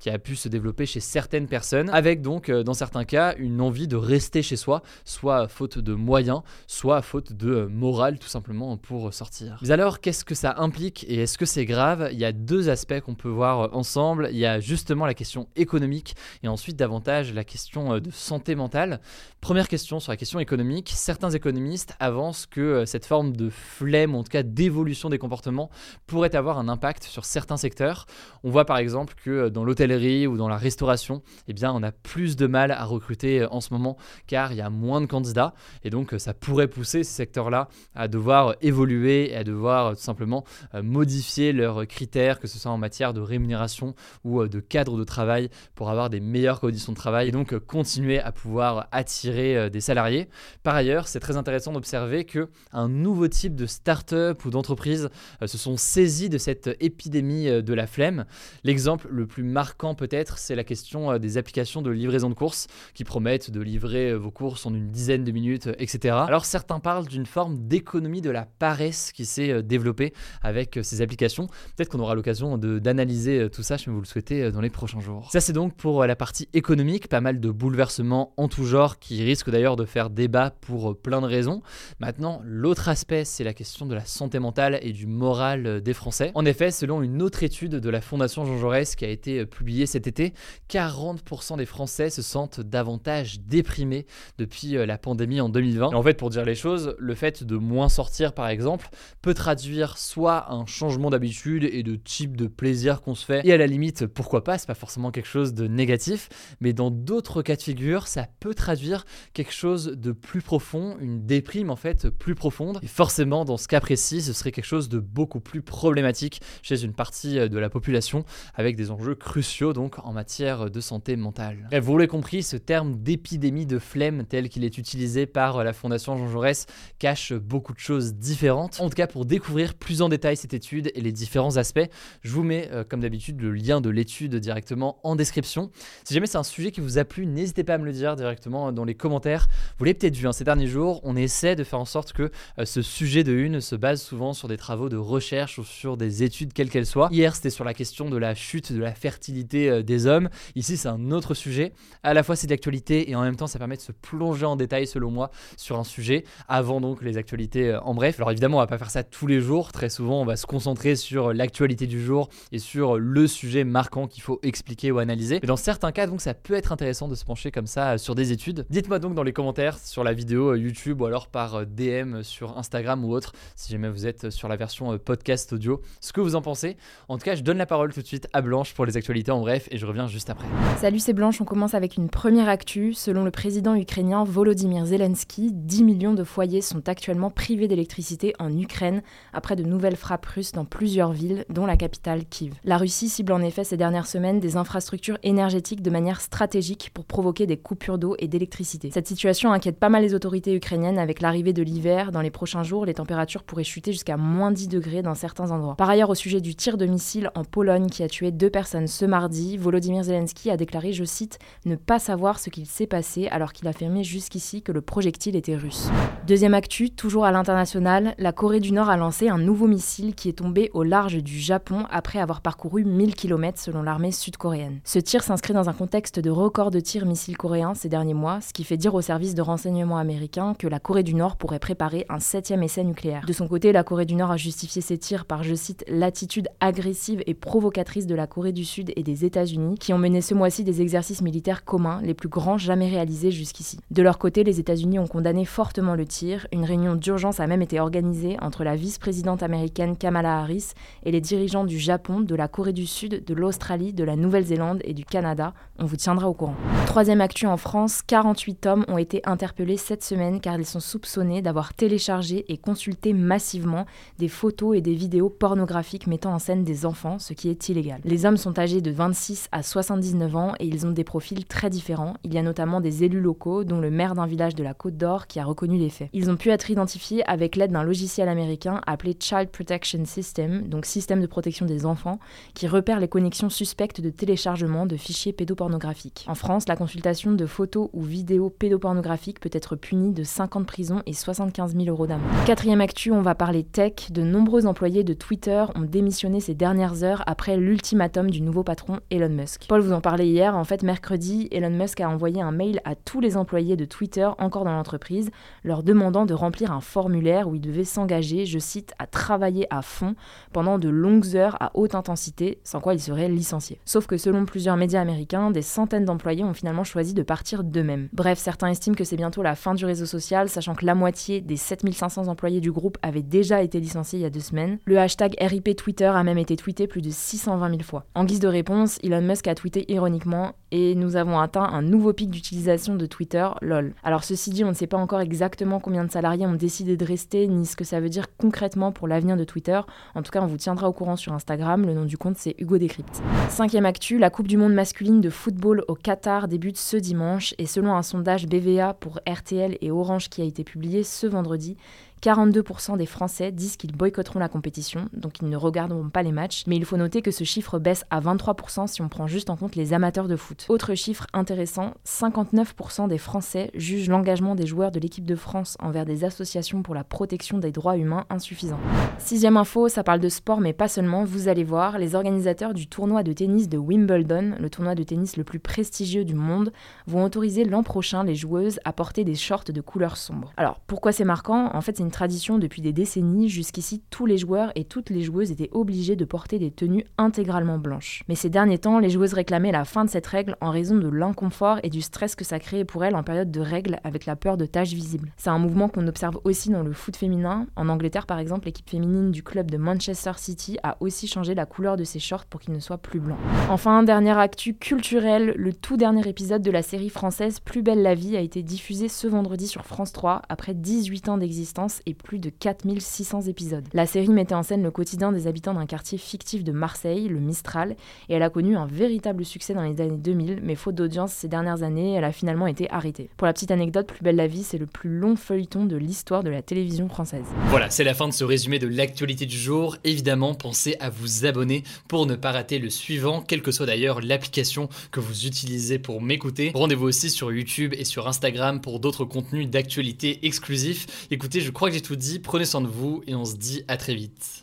qui 0.00 0.10
a 0.10 0.18
pu 0.18 0.36
se 0.36 0.48
développer 0.48 0.86
chez 0.86 1.00
certaines 1.00 1.46
personnes, 1.46 1.90
avec 1.90 2.22
donc, 2.22 2.48
euh, 2.48 2.62
dans 2.62 2.74
certains 2.74 3.04
cas, 3.04 3.34
une 3.38 3.60
envie 3.60 3.88
de 3.88 3.96
rester 3.96 4.42
chez 4.42 4.56
soi, 4.56 4.82
soit 5.04 5.48
faute 5.48 5.78
de 5.78 5.94
moyens, 5.94 6.42
soit 6.66 7.02
faute 7.02 7.32
de 7.32 7.66
morale, 7.66 8.18
tout 8.18 8.28
simplement, 8.28 8.76
pour 8.76 9.12
sortir. 9.12 9.58
Mais 9.62 9.70
alors, 9.70 10.00
qu'est-ce 10.00 10.24
que 10.24 10.34
ça 10.34 10.54
implique 10.58 11.04
et 11.08 11.22
est-ce 11.22 11.38
que 11.38 11.46
c'est 11.46 11.64
grave? 11.64 12.08
Il 12.12 12.18
y 12.18 12.24
a 12.24 12.32
deux 12.32 12.68
aspects 12.68 13.00
qu'on 13.00 13.14
peut 13.14 13.28
voir 13.28 13.74
ensemble. 13.74 14.28
Il 14.32 14.38
y 14.38 14.46
a 14.46 14.60
justement 14.60 15.06
la 15.06 15.14
question 15.14 15.48
économique 15.56 16.14
et 16.42 16.48
ensuite 16.48 16.76
davantage 16.76 17.32
la 17.32 17.44
question 17.44 17.94
euh, 17.94 18.00
de 18.00 18.10
santé 18.10 18.54
mentale. 18.54 19.00
Première 19.40 19.68
question 19.68 20.00
sur 20.00 20.12
la 20.12 20.16
question 20.16 20.38
économique, 20.38 20.92
certains 20.94 21.30
économistes 21.30 21.94
avancent 21.98 22.46
que 22.46 22.60
euh, 22.60 22.86
cette 22.86 23.06
forme 23.06 23.36
de 23.36 23.50
flemme, 23.50 24.14
en 24.14 24.22
tout 24.22 24.30
cas 24.30 24.42
d'évolution 24.42 25.08
des 25.08 25.18
comportements, 25.18 25.70
pourrait 26.06 26.34
avoir 26.34 26.58
un 26.58 26.68
impact 26.68 27.04
sur 27.04 27.24
certains 27.24 27.56
secteurs. 27.56 28.06
On 28.44 28.50
voit 28.50 28.64
par 28.64 28.78
exemple 28.78 29.14
que 29.22 29.39
euh, 29.40 29.50
dans 29.50 29.64
l'hôtellerie 29.64 30.26
ou 30.26 30.36
dans 30.36 30.48
la 30.48 30.56
restauration, 30.56 31.22
eh 31.48 31.52
bien, 31.52 31.72
on 31.72 31.82
a 31.82 31.92
plus 31.92 32.36
de 32.36 32.46
mal 32.46 32.70
à 32.70 32.84
recruter 32.84 33.44
en 33.46 33.60
ce 33.60 33.72
moment 33.72 33.96
car 34.26 34.52
il 34.52 34.58
y 34.58 34.60
a 34.60 34.70
moins 34.70 35.00
de 35.00 35.06
candidats 35.06 35.54
et 35.84 35.90
donc 35.90 36.14
ça 36.18 36.34
pourrait 36.34 36.68
pousser 36.68 37.04
ces 37.04 37.12
secteurs-là 37.12 37.68
à 37.94 38.08
devoir 38.08 38.54
évoluer 38.60 39.30
et 39.32 39.36
à 39.36 39.44
devoir 39.44 39.96
tout 39.96 40.02
simplement 40.02 40.44
modifier 40.82 41.52
leurs 41.52 41.86
critères, 41.86 42.38
que 42.40 42.46
ce 42.46 42.58
soit 42.58 42.70
en 42.70 42.78
matière 42.78 43.12
de 43.12 43.20
rémunération 43.20 43.94
ou 44.24 44.46
de 44.46 44.60
cadre 44.60 44.96
de 44.96 45.04
travail 45.04 45.50
pour 45.74 45.90
avoir 45.90 46.10
des 46.10 46.20
meilleurs 46.20 46.60
conditions 46.60 46.92
de 46.92 46.96
travail 46.96 47.28
et 47.28 47.32
donc 47.32 47.52
euh, 47.52 47.60
continuer 47.60 48.18
à 48.18 48.32
pouvoir 48.32 48.88
attirer 48.92 49.56
euh, 49.56 49.68
des 49.68 49.80
salariés. 49.80 50.28
Par 50.62 50.74
ailleurs, 50.74 51.08
c'est 51.08 51.20
très 51.20 51.36
intéressant 51.36 51.72
d'observer 51.72 52.24
que 52.24 52.48
un 52.72 52.88
nouveau 52.88 53.28
type 53.28 53.54
de 53.54 53.66
start-up 53.66 54.44
ou 54.44 54.50
d'entreprise 54.50 55.08
euh, 55.42 55.46
se 55.46 55.58
sont 55.58 55.76
saisis 55.76 56.28
de 56.28 56.38
cette 56.38 56.70
épidémie 56.80 57.62
de 57.62 57.74
la 57.74 57.86
flemme. 57.86 58.24
L'exemple 58.64 59.08
le 59.10 59.26
plus 59.30 59.42
marquant 59.42 59.94
peut-être, 59.94 60.38
c'est 60.38 60.54
la 60.54 60.64
question 60.64 61.18
des 61.18 61.38
applications 61.38 61.82
de 61.82 61.90
livraison 61.90 62.28
de 62.28 62.34
courses 62.34 62.66
qui 62.94 63.04
promettent 63.04 63.50
de 63.50 63.60
livrer 63.60 64.14
vos 64.14 64.30
courses 64.30 64.66
en 64.66 64.74
une 64.74 64.90
dizaine 64.90 65.24
de 65.24 65.32
minutes, 65.32 65.68
etc. 65.78 66.14
Alors 66.26 66.44
certains 66.44 66.80
parlent 66.80 67.06
d'une 67.06 67.26
forme 67.26 67.56
d'économie 67.66 68.20
de 68.20 68.30
la 68.30 68.46
paresse 68.58 69.12
qui 69.12 69.24
s'est 69.24 69.62
développée 69.62 70.12
avec 70.42 70.78
ces 70.82 71.00
applications. 71.02 71.46
Peut-être 71.76 71.88
qu'on 71.88 72.00
aura 72.00 72.14
l'occasion 72.14 72.58
d'analyser 72.58 73.48
tout 73.50 73.62
ça, 73.62 73.78
si 73.78 73.88
vous 73.88 74.00
le 74.00 74.06
souhaitez, 74.06 74.50
dans 74.50 74.60
les 74.60 74.70
prochains 74.70 75.00
jours. 75.00 75.30
Ça 75.32 75.40
c'est 75.40 75.52
donc 75.52 75.74
pour 75.74 76.04
la 76.04 76.16
partie 76.16 76.48
économique, 76.52 77.08
pas 77.08 77.20
mal 77.20 77.40
de 77.40 77.50
bouleversements 77.50 78.34
en 78.36 78.48
tout 78.48 78.64
genre 78.64 78.98
qui 78.98 79.22
risquent 79.22 79.50
d'ailleurs 79.50 79.76
de 79.76 79.84
faire 79.84 80.10
débat 80.10 80.50
pour 80.60 80.90
euh, 80.90 80.94
plein 80.94 81.20
de 81.20 81.26
raisons. 81.26 81.62
Maintenant, 81.98 82.40
l'autre 82.44 82.88
aspect, 82.88 83.24
c'est 83.24 83.44
la 83.44 83.54
question 83.54 83.86
de 83.86 83.94
la 83.94 84.04
santé 84.04 84.38
mentale 84.38 84.78
et 84.82 84.92
du 84.92 85.06
moral 85.06 85.66
euh, 85.66 85.80
des 85.80 85.94
Français. 85.94 86.32
En 86.34 86.44
effet, 86.44 86.70
selon 86.70 87.02
une 87.02 87.22
autre 87.22 87.42
étude 87.42 87.76
de 87.76 87.90
la 87.90 88.00
Fondation 88.00 88.44
Jean 88.44 88.58
Jaurès 88.58 88.96
qui 88.96 89.04
a 89.04 89.08
été 89.08 89.19
euh, 89.28 89.46
publiée 89.46 89.86
cet 89.86 90.06
été, 90.06 90.32
40% 90.70 91.56
des 91.56 91.66
Français 91.66 92.10
se 92.10 92.22
sentent 92.22 92.60
davantage 92.60 93.40
déprimés 93.40 94.06
depuis 94.38 94.72
la 94.72 94.98
pandémie 94.98 95.40
en 95.40 95.48
2020. 95.48 95.90
Et 95.90 95.94
en 95.94 96.02
fait, 96.02 96.14
pour 96.14 96.30
dire 96.30 96.44
les 96.44 96.54
choses, 96.54 96.94
le 96.98 97.14
fait 97.14 97.44
de 97.44 97.56
moins 97.56 97.88
sortir, 97.88 98.32
par 98.32 98.48
exemple, 98.48 98.88
peut 99.22 99.34
traduire 99.34 99.98
soit 99.98 100.52
un 100.52 100.66
changement 100.66 101.10
d'habitude 101.10 101.64
et 101.64 101.82
de 101.82 101.96
type 101.96 102.36
de 102.36 102.46
plaisir 102.46 103.02
qu'on 103.02 103.14
se 103.14 103.24
fait, 103.24 103.40
et 103.44 103.52
à 103.52 103.56
la 103.56 103.66
limite, 103.66 104.06
pourquoi 104.06 104.44
pas, 104.44 104.58
c'est 104.58 104.66
pas 104.66 104.74
forcément 104.74 105.10
quelque 105.10 105.28
chose 105.28 105.54
de 105.54 105.66
négatif, 105.66 106.28
mais 106.60 106.72
dans 106.72 106.90
d'autres 106.90 107.42
cas 107.42 107.56
de 107.56 107.62
figure, 107.62 108.06
ça 108.06 108.26
peut 108.40 108.54
traduire 108.54 109.04
quelque 109.32 109.52
chose 109.52 109.86
de 109.96 110.12
plus 110.12 110.42
profond, 110.42 110.96
une 111.00 111.26
déprime 111.26 111.70
en 111.70 111.76
fait 111.76 112.08
plus 112.08 112.34
profonde. 112.34 112.78
Et 112.82 112.86
forcément, 112.86 113.44
dans 113.44 113.56
ce 113.56 113.68
cas 113.68 113.80
précis, 113.80 114.22
ce 114.22 114.32
serait 114.32 114.52
quelque 114.52 114.64
chose 114.64 114.88
de 114.88 114.98
beaucoup 114.98 115.40
plus 115.40 115.62
problématique 115.62 116.40
chez 116.62 116.82
une 116.84 116.92
partie 116.92 117.48
de 117.48 117.58
la 117.58 117.70
population, 117.70 118.24
avec 118.54 118.76
des 118.76 118.90
enjeux 118.90 119.09
cruciaux 119.14 119.72
donc 119.72 119.98
en 120.04 120.12
matière 120.12 120.70
de 120.70 120.80
santé 120.80 121.16
mentale. 121.16 121.68
Et 121.72 121.80
vous 121.80 121.96
l'avez 121.96 122.08
compris, 122.08 122.42
ce 122.42 122.56
terme 122.56 122.96
d'épidémie 122.96 123.66
de 123.66 123.78
flemme 123.78 124.24
tel 124.24 124.48
qu'il 124.48 124.64
est 124.64 124.78
utilisé 124.78 125.26
par 125.26 125.62
la 125.64 125.72
Fondation 125.72 126.16
Jean 126.16 126.28
Jaurès 126.28 126.66
cache 126.98 127.32
beaucoup 127.32 127.72
de 127.72 127.78
choses 127.78 128.14
différentes. 128.14 128.80
En 128.80 128.88
tout 128.88 128.96
cas, 128.96 129.06
pour 129.06 129.24
découvrir 129.24 129.74
plus 129.74 130.02
en 130.02 130.08
détail 130.08 130.36
cette 130.36 130.54
étude 130.54 130.90
et 130.94 131.00
les 131.00 131.12
différents 131.12 131.56
aspects, 131.56 131.88
je 132.22 132.30
vous 132.32 132.42
mets 132.42 132.68
euh, 132.72 132.84
comme 132.84 133.00
d'habitude 133.00 133.40
le 133.40 133.52
lien 133.52 133.80
de 133.80 133.90
l'étude 133.90 134.36
directement 134.36 134.98
en 135.02 135.16
description. 135.16 135.70
Si 136.04 136.14
jamais 136.14 136.26
c'est 136.26 136.38
un 136.38 136.42
sujet 136.42 136.70
qui 136.70 136.80
vous 136.80 136.98
a 136.98 137.04
plu, 137.04 137.26
n'hésitez 137.26 137.64
pas 137.64 137.74
à 137.74 137.78
me 137.78 137.84
le 137.84 137.92
dire 137.92 138.16
directement 138.16 138.72
dans 138.72 138.84
les 138.84 138.94
commentaires. 138.94 139.48
Vous 139.78 139.84
l'avez 139.84 139.94
peut-être 139.94 140.16
vu 140.16 140.26
hein, 140.26 140.32
ces 140.32 140.44
derniers 140.44 140.66
jours, 140.66 141.00
on 141.04 141.16
essaie 141.16 141.56
de 141.56 141.64
faire 141.64 141.80
en 141.80 141.84
sorte 141.84 142.12
que 142.12 142.30
euh, 142.58 142.64
ce 142.64 142.82
sujet 142.82 143.24
de 143.24 143.32
une 143.32 143.60
se 143.60 143.76
base 143.76 144.02
souvent 144.02 144.32
sur 144.32 144.48
des 144.48 144.56
travaux 144.56 144.88
de 144.88 144.96
recherche 144.96 145.58
ou 145.58 145.64
sur 145.64 145.96
des 145.96 146.22
études 146.22 146.52
quelles 146.52 146.70
qu'elles 146.70 146.86
soient. 146.86 147.08
Hier, 147.10 147.34
c'était 147.34 147.50
sur 147.50 147.64
la 147.64 147.74
question 147.74 148.10
de 148.10 148.16
la 148.16 148.34
chute 148.34 148.72
de 148.72 148.80
la 148.80 148.89
fertilité 148.92 149.70
euh, 149.70 149.82
des 149.82 150.06
hommes. 150.06 150.28
Ici, 150.54 150.76
c'est 150.76 150.88
un 150.88 151.10
autre 151.10 151.34
sujet. 151.34 151.72
À 152.02 152.14
la 152.14 152.22
fois, 152.22 152.36
c'est 152.36 152.46
d'actualité 152.46 153.10
et 153.10 153.14
en 153.14 153.22
même 153.22 153.36
temps, 153.36 153.46
ça 153.46 153.58
permet 153.58 153.76
de 153.76 153.80
se 153.80 153.92
plonger 153.92 154.46
en 154.46 154.56
détail, 154.56 154.86
selon 154.86 155.10
moi, 155.10 155.30
sur 155.56 155.78
un 155.78 155.84
sujet 155.84 156.24
avant 156.48 156.80
donc 156.80 157.02
les 157.02 157.16
actualités 157.16 157.70
euh, 157.70 157.80
en 157.80 157.94
bref. 157.94 158.16
Alors 158.18 158.30
évidemment, 158.30 158.58
on 158.58 158.60
va 158.60 158.66
pas 158.66 158.78
faire 158.78 158.90
ça 158.90 159.02
tous 159.02 159.26
les 159.26 159.40
jours. 159.40 159.72
Très 159.72 159.90
souvent, 159.90 160.20
on 160.20 160.24
va 160.24 160.36
se 160.36 160.46
concentrer 160.46 160.96
sur 160.96 161.32
l'actualité 161.32 161.86
du 161.86 162.02
jour 162.02 162.28
et 162.52 162.58
sur 162.58 162.98
le 162.98 163.26
sujet 163.26 163.64
marquant 163.64 164.06
qu'il 164.06 164.22
faut 164.22 164.40
expliquer 164.42 164.90
ou 164.90 164.98
analyser. 164.98 165.38
Mais 165.42 165.48
dans 165.48 165.56
certains 165.56 165.92
cas, 165.92 166.06
donc 166.06 166.20
ça 166.20 166.34
peut 166.34 166.54
être 166.54 166.72
intéressant 166.72 167.08
de 167.08 167.14
se 167.14 167.24
pencher 167.24 167.50
comme 167.50 167.66
ça 167.66 167.92
euh, 167.92 167.98
sur 167.98 168.14
des 168.14 168.32
études. 168.32 168.66
Dites-moi 168.70 168.98
donc 168.98 169.14
dans 169.14 169.22
les 169.22 169.32
commentaires 169.32 169.78
sur 169.78 170.04
la 170.04 170.12
vidéo 170.12 170.54
YouTube 170.54 171.00
ou 171.00 171.06
alors 171.06 171.28
par 171.28 171.66
DM 171.66 172.22
sur 172.22 172.58
Instagram 172.58 173.04
ou 173.04 173.12
autre, 173.12 173.32
si 173.56 173.72
jamais 173.72 173.88
vous 173.88 174.06
êtes 174.06 174.30
sur 174.30 174.48
la 174.48 174.56
version 174.56 174.98
podcast 174.98 175.52
audio, 175.52 175.80
ce 176.00 176.12
que 176.12 176.20
vous 176.20 176.34
en 176.34 176.42
pensez. 176.42 176.76
En 177.08 177.18
tout 177.18 177.24
cas, 177.24 177.34
je 177.34 177.42
donne 177.42 177.58
la 177.58 177.66
parole 177.66 177.92
tout 177.92 178.02
de 178.02 178.06
suite 178.06 178.28
à 178.32 178.42
Blanche 178.42 178.74
pour 178.74 178.79
les 178.84 178.96
actualités 178.96 179.30
en 179.30 179.40
bref 179.40 179.68
et 179.70 179.78
je 179.78 179.86
reviens 179.86 180.06
juste 180.06 180.30
après. 180.30 180.46
Salut, 180.78 180.98
c'est 180.98 181.12
Blanche. 181.12 181.40
On 181.40 181.44
commence 181.44 181.74
avec 181.74 181.96
une 181.96 182.08
première 182.08 182.48
actu. 182.48 182.94
Selon 182.94 183.24
le 183.24 183.30
président 183.30 183.74
ukrainien 183.74 184.24
Volodymyr 184.24 184.86
Zelensky, 184.86 185.50
10 185.52 185.84
millions 185.84 186.14
de 186.14 186.24
foyers 186.24 186.60
sont 186.60 186.88
actuellement 186.88 187.30
privés 187.30 187.68
d'électricité 187.68 188.32
en 188.38 188.56
Ukraine 188.56 189.02
après 189.32 189.56
de 189.56 189.64
nouvelles 189.64 189.96
frappes 189.96 190.26
russes 190.26 190.52
dans 190.52 190.64
plusieurs 190.64 191.12
villes, 191.12 191.44
dont 191.50 191.66
la 191.66 191.76
capitale 191.76 192.24
Kiev. 192.24 192.54
La 192.64 192.78
Russie 192.78 193.08
cible 193.08 193.32
en 193.32 193.42
effet 193.42 193.64
ces 193.64 193.76
dernières 193.76 194.06
semaines 194.06 194.40
des 194.40 194.56
infrastructures 194.56 195.18
énergétiques 195.22 195.82
de 195.82 195.90
manière 195.90 196.20
stratégique 196.20 196.90
pour 196.94 197.04
provoquer 197.04 197.46
des 197.46 197.56
coupures 197.56 197.98
d'eau 197.98 198.14
et 198.18 198.28
d'électricité. 198.28 198.90
Cette 198.92 199.08
situation 199.08 199.52
inquiète 199.52 199.78
pas 199.78 199.88
mal 199.88 200.02
les 200.02 200.14
autorités 200.14 200.54
ukrainiennes 200.54 200.98
avec 200.98 201.20
l'arrivée 201.20 201.52
de 201.52 201.62
l'hiver. 201.62 202.12
Dans 202.12 202.22
les 202.22 202.30
prochains 202.30 202.62
jours, 202.62 202.86
les 202.86 202.94
températures 202.94 203.42
pourraient 203.42 203.64
chuter 203.64 203.92
jusqu'à 203.92 204.16
moins 204.16 204.50
10 204.50 204.68
degrés 204.68 205.02
dans 205.02 205.14
certains 205.14 205.50
endroits. 205.50 205.74
Par 205.76 205.90
ailleurs, 205.90 206.10
au 206.10 206.14
sujet 206.14 206.40
du 206.40 206.54
tir 206.54 206.76
de 206.76 206.86
missile 206.86 207.30
en 207.34 207.44
Pologne 207.44 207.88
qui 207.88 208.02
a 208.02 208.08
tué 208.08 208.30
deux 208.30 208.50
personnes 208.50 208.69
ce 208.86 209.04
mardi, 209.04 209.56
Volodymyr 209.56 210.04
Zelensky 210.04 210.50
a 210.50 210.56
déclaré, 210.56 210.92
je 210.92 211.04
cite, 211.04 211.38
ne 211.64 211.76
pas 211.76 211.98
savoir 211.98 212.38
ce 212.38 212.50
qu'il 212.50 212.66
s'est 212.66 212.86
passé 212.86 213.28
alors 213.28 213.52
qu'il 213.52 213.68
affirmait 213.68 214.04
jusqu'ici 214.04 214.62
que 214.62 214.72
le 214.72 214.80
projectile 214.80 215.36
était 215.36 215.56
russe. 215.56 215.88
Deuxième 216.26 216.54
actu, 216.54 216.90
toujours 216.90 217.24
à 217.24 217.32
l'international, 217.32 218.14
la 218.18 218.32
Corée 218.32 218.60
du 218.60 218.72
Nord 218.72 218.90
a 218.90 218.96
lancé 218.96 219.28
un 219.28 219.38
nouveau 219.38 219.66
missile 219.66 220.14
qui 220.14 220.28
est 220.28 220.38
tombé 220.38 220.70
au 220.74 220.82
large 220.82 221.22
du 221.22 221.38
Japon 221.38 221.84
après 221.90 222.20
avoir 222.20 222.40
parcouru 222.40 222.84
1000 222.84 223.14
km 223.14 223.58
selon 223.58 223.82
l'armée 223.82 224.12
sud-coréenne. 224.12 224.80
Ce 224.84 224.98
tir 224.98 225.22
s'inscrit 225.22 225.54
dans 225.54 225.68
un 225.68 225.72
contexte 225.72 226.20
de 226.20 226.30
record 226.30 226.70
de 226.70 226.80
tirs 226.80 227.06
missiles 227.06 227.36
coréens 227.36 227.74
ces 227.74 227.88
derniers 227.88 228.14
mois, 228.14 228.40
ce 228.40 228.52
qui 228.52 228.64
fait 228.64 228.76
dire 228.76 228.94
au 228.94 229.00
service 229.00 229.34
de 229.34 229.42
renseignement 229.42 229.98
américain 229.98 230.54
que 230.58 230.68
la 230.68 230.78
Corée 230.78 231.02
du 231.02 231.14
Nord 231.14 231.36
pourrait 231.36 231.58
préparer 231.58 232.06
un 232.08 232.20
septième 232.20 232.62
essai 232.62 232.84
nucléaire. 232.84 233.24
De 233.26 233.32
son 233.32 233.48
côté, 233.48 233.72
la 233.72 233.84
Corée 233.84 234.06
du 234.06 234.14
Nord 234.14 234.30
a 234.30 234.36
justifié 234.36 234.82
ces 234.82 234.98
tirs 234.98 235.24
par, 235.24 235.42
je 235.42 235.54
cite, 235.54 235.84
l'attitude 235.88 236.48
agressive 236.60 237.22
et 237.26 237.34
provocatrice 237.34 238.06
de 238.06 238.14
la 238.14 238.26
Corée 238.26 238.52
du 238.52 238.59
Sud 238.64 238.92
et 238.96 239.02
des 239.02 239.24
États-Unis, 239.24 239.78
qui 239.78 239.92
ont 239.92 239.98
mené 239.98 240.20
ce 240.20 240.34
mois-ci 240.34 240.64
des 240.64 240.80
exercices 240.82 241.22
militaires 241.22 241.64
communs, 241.64 242.00
les 242.02 242.14
plus 242.14 242.28
grands 242.28 242.58
jamais 242.58 242.88
réalisés 242.88 243.30
jusqu'ici. 243.30 243.78
De 243.90 244.02
leur 244.02 244.18
côté, 244.18 244.44
les 244.44 244.60
États-Unis 244.60 244.98
ont 244.98 245.06
condamné 245.06 245.44
fortement 245.44 245.94
le 245.94 246.06
tir. 246.06 246.46
Une 246.52 246.64
réunion 246.64 246.94
d'urgence 246.94 247.40
a 247.40 247.46
même 247.46 247.62
été 247.62 247.80
organisée 247.80 248.36
entre 248.40 248.64
la 248.64 248.76
vice-présidente 248.76 249.42
américaine 249.42 249.96
Kamala 249.96 250.38
Harris 250.38 250.72
et 251.04 251.10
les 251.10 251.20
dirigeants 251.20 251.64
du 251.64 251.78
Japon, 251.78 252.20
de 252.20 252.34
la 252.34 252.48
Corée 252.48 252.72
du 252.72 252.86
Sud, 252.86 253.24
de 253.24 253.34
l'Australie, 253.34 253.92
de 253.92 254.04
la 254.04 254.16
Nouvelle-Zélande 254.16 254.80
et 254.84 254.94
du 254.94 255.04
Canada. 255.04 255.54
On 255.78 255.84
vous 255.84 255.96
tiendra 255.96 256.28
au 256.28 256.34
courant. 256.34 256.56
Troisième 256.86 257.20
actu 257.20 257.46
en 257.46 257.56
France, 257.56 258.02
48 258.06 258.66
hommes 258.66 258.84
ont 258.88 258.98
été 258.98 259.20
interpellés 259.24 259.76
cette 259.76 260.04
semaine 260.04 260.40
car 260.40 260.58
ils 260.58 260.66
sont 260.66 260.80
soupçonnés 260.80 261.42
d'avoir 261.42 261.74
téléchargé 261.74 262.44
et 262.48 262.58
consulté 262.58 263.12
massivement 263.12 263.86
des 264.18 264.28
photos 264.28 264.76
et 264.76 264.80
des 264.80 264.94
vidéos 264.94 265.30
pornographiques 265.30 266.06
mettant 266.06 266.34
en 266.34 266.38
scène 266.38 266.64
des 266.64 266.86
enfants, 266.86 267.18
ce 267.18 267.32
qui 267.32 267.48
est 267.48 267.68
illégal. 267.68 268.00
Les 268.04 268.26
hommes 268.26 268.36
sont 268.36 268.49
âgés 268.56 268.80
de 268.80 268.90
26 268.90 269.48
à 269.52 269.62
79 269.62 270.36
ans 270.36 270.54
et 270.58 270.66
ils 270.66 270.86
ont 270.86 270.90
des 270.90 271.04
profils 271.04 271.44
très 271.44 271.70
différents. 271.70 272.14
Il 272.24 272.34
y 272.34 272.38
a 272.38 272.42
notamment 272.42 272.80
des 272.80 273.04
élus 273.04 273.20
locaux, 273.20 273.64
dont 273.64 273.80
le 273.80 273.90
maire 273.90 274.14
d'un 274.14 274.26
village 274.26 274.54
de 274.54 274.62
la 274.62 274.74
Côte 274.74 274.96
d'Or 274.96 275.26
qui 275.26 275.40
a 275.40 275.44
reconnu 275.44 275.78
les 275.78 275.90
faits. 275.90 276.08
Ils 276.12 276.30
ont 276.30 276.36
pu 276.36 276.50
être 276.50 276.70
identifiés 276.70 277.24
avec 277.28 277.56
l'aide 277.56 277.72
d'un 277.72 277.82
logiciel 277.82 278.28
américain 278.28 278.80
appelé 278.86 279.16
Child 279.18 279.48
Protection 279.50 280.04
System, 280.04 280.68
donc 280.68 280.86
système 280.86 281.20
de 281.20 281.26
protection 281.26 281.66
des 281.66 281.86
enfants, 281.86 282.18
qui 282.54 282.66
repère 282.66 283.00
les 283.00 283.08
connexions 283.08 283.50
suspectes 283.50 284.00
de 284.00 284.10
téléchargement 284.10 284.86
de 284.86 284.96
fichiers 284.96 285.32
pédopornographiques. 285.32 286.24
En 286.28 286.34
France, 286.34 286.68
la 286.68 286.76
consultation 286.76 287.32
de 287.32 287.46
photos 287.46 287.88
ou 287.92 288.02
vidéos 288.02 288.50
pédopornographiques 288.50 289.40
peut 289.40 289.50
être 289.52 289.76
punie 289.76 290.12
de 290.12 290.24
5 290.24 290.56
ans 290.56 290.60
de 290.60 290.66
prison 290.66 291.02
et 291.06 291.12
75 291.12 291.74
000 291.76 291.88
euros 291.88 292.06
d'amende. 292.06 292.30
Quatrième 292.46 292.80
actu, 292.80 293.12
on 293.12 293.22
va 293.22 293.34
parler 293.34 293.64
tech. 293.64 294.10
De 294.10 294.22
nombreux 294.22 294.66
employés 294.66 295.04
de 295.04 295.14
Twitter 295.14 295.64
ont 295.74 295.82
démissionné 295.82 296.40
ces 296.40 296.54
dernières 296.54 297.04
heures 297.04 297.22
après 297.26 297.56
l'ultimatum 297.56 298.30
du 298.30 298.39
nouveau 298.44 298.62
patron 298.62 299.00
Elon 299.10 299.28
Musk. 299.28 299.66
Paul 299.68 299.80
vous 299.80 299.92
en 299.92 300.00
parlait 300.00 300.28
hier, 300.28 300.56
en 300.56 300.64
fait 300.64 300.82
mercredi, 300.82 301.48
Elon 301.50 301.70
Musk 301.70 302.00
a 302.00 302.08
envoyé 302.08 302.42
un 302.42 302.52
mail 302.52 302.80
à 302.84 302.94
tous 302.94 303.20
les 303.20 303.36
employés 303.36 303.76
de 303.76 303.84
Twitter 303.84 304.28
encore 304.38 304.64
dans 304.64 304.72
l'entreprise, 304.72 305.30
leur 305.64 305.82
demandant 305.82 306.26
de 306.26 306.34
remplir 306.34 306.72
un 306.72 306.80
formulaire 306.80 307.48
où 307.48 307.54
ils 307.54 307.60
devaient 307.60 307.84
s'engager, 307.84 308.46
je 308.46 308.58
cite, 308.58 308.94
à 308.98 309.06
travailler 309.06 309.66
à 309.70 309.82
fond 309.82 310.14
pendant 310.52 310.78
de 310.78 310.88
longues 310.88 311.36
heures 311.36 311.56
à 311.60 311.70
haute 311.74 311.94
intensité, 311.94 312.58
sans 312.64 312.80
quoi 312.80 312.94
ils 312.94 313.00
seraient 313.00 313.28
licenciés. 313.28 313.80
Sauf 313.84 314.06
que 314.06 314.16
selon 314.16 314.44
plusieurs 314.44 314.76
médias 314.76 315.00
américains, 315.00 315.50
des 315.50 315.62
centaines 315.62 316.04
d'employés 316.04 316.44
ont 316.44 316.54
finalement 316.54 316.84
choisi 316.84 317.14
de 317.14 317.22
partir 317.22 317.64
d'eux-mêmes. 317.64 318.08
Bref, 318.12 318.38
certains 318.38 318.68
estiment 318.68 318.96
que 318.96 319.04
c'est 319.04 319.16
bientôt 319.16 319.42
la 319.42 319.54
fin 319.54 319.74
du 319.74 319.84
réseau 319.84 320.06
social, 320.06 320.48
sachant 320.48 320.74
que 320.74 320.86
la 320.86 320.94
moitié 320.94 321.40
des 321.40 321.56
7500 321.56 322.28
employés 322.28 322.60
du 322.60 322.72
groupe 322.72 322.98
avaient 323.02 323.22
déjà 323.22 323.62
été 323.62 323.80
licenciés 323.80 324.18
il 324.18 324.22
y 324.22 324.26
a 324.26 324.30
deux 324.30 324.40
semaines. 324.40 324.78
Le 324.84 324.98
hashtag 324.98 325.34
RIP 325.40 325.76
Twitter 325.76 326.06
a 326.06 326.22
même 326.22 326.38
été 326.38 326.56
tweeté 326.56 326.86
plus 326.86 327.02
de 327.02 327.10
620 327.10 327.68
000 327.70 327.82
fois. 327.82 328.04
Guise 328.30 328.38
de 328.38 328.46
réponse, 328.46 329.00
Elon 329.02 329.22
Musk 329.22 329.48
a 329.48 329.56
tweeté 329.56 329.90
ironiquement 329.92 330.52
et 330.70 330.94
nous 330.94 331.16
avons 331.16 331.40
atteint 331.40 331.64
un 331.64 331.82
nouveau 331.82 332.12
pic 332.12 332.30
d'utilisation 332.30 332.94
de 332.94 333.04
Twitter, 333.04 333.48
lol. 333.60 333.92
Alors 334.04 334.22
ceci 334.22 334.50
dit, 334.50 334.62
on 334.62 334.68
ne 334.68 334.74
sait 334.74 334.86
pas 334.86 334.98
encore 334.98 335.20
exactement 335.20 335.80
combien 335.80 336.04
de 336.04 336.12
salariés 336.12 336.46
ont 336.46 336.54
décidé 336.54 336.96
de 336.96 337.04
rester, 337.04 337.48
ni 337.48 337.66
ce 337.66 337.74
que 337.74 337.82
ça 337.82 337.98
veut 337.98 338.08
dire 338.08 338.26
concrètement 338.36 338.92
pour 338.92 339.08
l'avenir 339.08 339.36
de 339.36 339.42
Twitter. 339.42 339.80
En 340.14 340.22
tout 340.22 340.30
cas, 340.30 340.42
on 340.42 340.46
vous 340.46 340.58
tiendra 340.58 340.88
au 340.88 340.92
courant 340.92 341.16
sur 341.16 341.32
Instagram, 341.32 341.84
le 341.84 341.92
nom 341.92 342.04
du 342.04 342.16
compte 342.16 342.36
c'est 342.36 342.54
Hugo 342.58 342.78
Décrypte. 342.78 343.20
Cinquième 343.48 343.84
actu, 343.84 344.16
la 344.16 344.30
Coupe 344.30 344.46
du 344.46 344.56
Monde 344.56 344.74
masculine 344.74 345.20
de 345.20 345.28
football 345.28 345.82
au 345.88 345.96
Qatar 345.96 346.46
débute 346.46 346.78
ce 346.78 346.96
dimanche, 346.96 347.56
et 347.58 347.66
selon 347.66 347.96
un 347.96 348.02
sondage 348.02 348.46
BVA 348.46 348.94
pour 348.94 349.18
RTL 349.28 349.76
et 349.80 349.90
Orange 349.90 350.28
qui 350.28 350.40
a 350.40 350.44
été 350.44 350.62
publié 350.62 351.02
ce 351.02 351.26
vendredi, 351.26 351.76
42% 352.22 352.98
des 352.98 353.06
Français 353.06 353.50
disent 353.50 353.76
qu'ils 353.76 353.96
boycotteront 353.96 354.38
la 354.38 354.50
compétition, 354.50 355.08
donc 355.14 355.40
ils 355.40 355.48
ne 355.48 355.56
regarderont 355.56 356.10
pas 356.10 356.22
les 356.22 356.32
matchs, 356.32 356.64
mais 356.66 356.76
il 356.76 356.84
faut 356.84 356.98
noter 356.98 357.22
que 357.22 357.30
ce 357.30 357.44
chiffre 357.44 357.78
baisse 357.78 358.04
à 358.10 358.20
23% 358.20 358.86
si 358.86 359.00
on 359.00 359.08
prend 359.08 359.26
juste 359.26 359.48
en 359.48 359.56
compte 359.56 359.74
les 359.74 359.94
amateurs 359.94 360.28
de 360.28 360.36
foot. 360.36 360.66
Autre 360.68 360.94
chiffre 360.94 361.26
intéressant, 361.32 361.94
59% 362.06 363.08
des 363.08 363.16
Français 363.16 363.70
jugent 363.74 364.10
l'engagement 364.10 364.54
des 364.54 364.66
joueurs 364.66 364.90
de 364.90 365.00
l'équipe 365.00 365.24
de 365.24 365.34
France 365.34 365.78
envers 365.80 366.04
des 366.04 366.24
associations 366.24 366.82
pour 366.82 366.94
la 366.94 367.04
protection 367.04 367.56
des 367.56 367.72
droits 367.72 367.96
humains 367.96 368.26
insuffisant. 368.28 368.78
Sixième 369.18 369.56
info, 369.56 369.88
ça 369.88 370.04
parle 370.04 370.20
de 370.20 370.28
sport 370.28 370.60
mais 370.60 370.74
pas 370.74 370.88
seulement, 370.88 371.24
vous 371.24 371.48
allez 371.48 371.64
voir, 371.64 371.98
les 371.98 372.14
organisateurs 372.14 372.74
du 372.74 372.86
tournoi 372.86 373.22
de 373.22 373.32
tennis 373.32 373.68
de 373.68 373.78
Wimbledon, 373.78 374.56
le 374.60 374.68
tournoi 374.68 374.94
de 374.94 375.02
tennis 375.04 375.38
le 375.38 375.44
plus 375.44 375.58
prestigieux 375.58 376.26
du 376.26 376.34
monde, 376.34 376.72
vont 377.06 377.24
autoriser 377.24 377.64
l'an 377.64 377.82
prochain 377.82 378.24
les 378.24 378.34
joueuses 378.34 378.78
à 378.84 378.92
porter 378.92 379.24
des 379.24 379.34
shorts 379.34 379.64
de 379.64 379.80
couleur 379.80 380.18
sombre. 380.18 380.52
Alors 380.58 380.80
pourquoi 380.86 381.12
c'est 381.12 381.24
marquant? 381.24 381.70
En 381.74 381.80
fait 381.80 381.96
tradition 382.10 382.58
depuis 382.58 382.82
des 382.82 382.92
décennies. 382.92 383.48
Jusqu'ici, 383.48 384.02
tous 384.10 384.26
les 384.26 384.38
joueurs 384.38 384.72
et 384.74 384.84
toutes 384.84 385.10
les 385.10 385.22
joueuses 385.22 385.50
étaient 385.50 385.70
obligés 385.72 386.16
de 386.16 386.24
porter 386.24 386.58
des 386.58 386.70
tenues 386.70 387.04
intégralement 387.18 387.78
blanches. 387.78 388.22
Mais 388.28 388.34
ces 388.34 388.50
derniers 388.50 388.78
temps, 388.78 388.98
les 388.98 389.10
joueuses 389.10 389.34
réclamaient 389.34 389.72
la 389.72 389.84
fin 389.84 390.04
de 390.04 390.10
cette 390.10 390.26
règle 390.26 390.56
en 390.60 390.70
raison 390.70 390.96
de 390.96 391.08
l'inconfort 391.08 391.78
et 391.82 391.90
du 391.90 392.00
stress 392.00 392.34
que 392.34 392.44
ça 392.44 392.58
créait 392.58 392.84
pour 392.84 393.04
elles 393.04 393.16
en 393.16 393.22
période 393.22 393.50
de 393.50 393.60
règles 393.60 393.98
avec 394.04 394.26
la 394.26 394.36
peur 394.36 394.56
de 394.56 394.66
taches 394.66 394.92
visibles. 394.92 395.32
C'est 395.36 395.50
un 395.50 395.58
mouvement 395.58 395.88
qu'on 395.88 396.06
observe 396.06 396.40
aussi 396.44 396.70
dans 396.70 396.82
le 396.82 396.92
foot 396.92 397.16
féminin. 397.16 397.66
En 397.76 397.88
Angleterre, 397.88 398.26
par 398.26 398.38
exemple, 398.38 398.66
l'équipe 398.66 398.88
féminine 398.88 399.30
du 399.30 399.42
club 399.42 399.70
de 399.70 399.76
Manchester 399.76 400.32
City 400.36 400.78
a 400.82 400.96
aussi 401.00 401.26
changé 401.26 401.54
la 401.54 401.66
couleur 401.66 401.96
de 401.96 402.04
ses 402.04 402.18
shorts 402.18 402.46
pour 402.46 402.60
qu'ils 402.60 402.74
ne 402.74 402.80
soient 402.80 402.98
plus 402.98 403.20
blancs. 403.20 403.38
Enfin, 403.68 404.02
dernière 404.02 404.38
actu 404.38 404.74
culturelle, 404.74 405.54
le 405.56 405.72
tout 405.72 405.96
dernier 405.96 406.26
épisode 406.28 406.62
de 406.62 406.70
la 406.70 406.82
série 406.82 407.10
française 407.10 407.60
Plus 407.60 407.82
belle 407.82 408.02
la 408.02 408.14
vie 408.14 408.36
a 408.36 408.40
été 408.40 408.62
diffusé 408.62 409.08
ce 409.08 409.26
vendredi 409.26 409.66
sur 409.66 409.84
France 409.84 410.12
3 410.12 410.42
après 410.48 410.74
18 410.74 411.28
ans 411.28 411.38
d'existence 411.38 411.99
et 412.06 412.14
plus 412.14 412.38
de 412.38 412.50
4600 412.50 413.42
épisodes. 413.42 413.86
La 413.92 414.06
série 414.06 414.28
mettait 414.28 414.54
en 414.54 414.62
scène 414.62 414.82
le 414.82 414.90
quotidien 414.90 415.32
des 415.32 415.46
habitants 415.46 415.74
d'un 415.74 415.86
quartier 415.86 416.18
fictif 416.18 416.64
de 416.64 416.72
Marseille, 416.72 417.28
le 417.28 417.40
Mistral, 417.40 417.96
et 418.28 418.34
elle 418.34 418.42
a 418.42 418.50
connu 418.50 418.76
un 418.76 418.86
véritable 418.86 419.44
succès 419.44 419.74
dans 419.74 419.82
les 419.82 420.00
années 420.00 420.16
2000, 420.16 420.60
mais 420.62 420.74
faute 420.74 420.94
d'audience 420.94 421.32
ces 421.32 421.48
dernières 421.48 421.82
années, 421.82 422.14
elle 422.14 422.24
a 422.24 422.32
finalement 422.32 422.66
été 422.66 422.90
arrêtée. 422.90 423.30
Pour 423.36 423.46
la 423.46 423.52
petite 423.52 423.70
anecdote, 423.70 424.06
Plus 424.06 424.22
belle 424.22 424.36
la 424.36 424.46
vie, 424.46 424.62
c'est 424.62 424.78
le 424.78 424.86
plus 424.86 425.10
long 425.10 425.36
feuilleton 425.36 425.84
de 425.84 425.96
l'histoire 425.96 426.42
de 426.42 426.50
la 426.50 426.62
télévision 426.62 427.08
française. 427.08 427.44
Voilà, 427.66 427.90
c'est 427.90 428.04
la 428.04 428.14
fin 428.14 428.28
de 428.28 428.32
ce 428.32 428.44
résumé 428.44 428.78
de 428.78 428.86
l'actualité 428.86 429.46
du 429.46 429.56
jour. 429.56 429.96
Évidemment, 430.04 430.54
pensez 430.54 430.96
à 431.00 431.10
vous 431.10 431.46
abonner 431.46 431.84
pour 432.08 432.26
ne 432.26 432.34
pas 432.34 432.52
rater 432.52 432.78
le 432.78 432.90
suivant, 432.90 433.42
quelle 433.42 433.62
que 433.62 433.70
soit 433.70 433.86
d'ailleurs 433.86 434.20
l'application 434.20 434.88
que 435.10 435.20
vous 435.20 435.46
utilisez 435.46 435.98
pour 435.98 436.20
m'écouter. 436.22 436.72
Rendez-vous 436.74 437.06
aussi 437.06 437.30
sur 437.30 437.52
YouTube 437.52 437.94
et 437.96 438.04
sur 438.04 438.28
Instagram 438.28 438.80
pour 438.80 439.00
d'autres 439.00 439.24
contenus 439.24 439.68
d'actualité 439.68 440.46
exclusifs. 440.46 441.26
Écoutez, 441.30 441.60
je 441.60 441.70
crois 441.70 441.89
j'ai 441.92 442.02
tout 442.02 442.16
dit. 442.16 442.38
Prenez 442.38 442.64
soin 442.64 442.80
de 442.80 442.88
vous 442.88 443.22
et 443.26 443.34
on 443.34 443.44
se 443.44 443.56
dit 443.56 443.84
à 443.88 443.96
très 443.96 444.14
vite. 444.14 444.62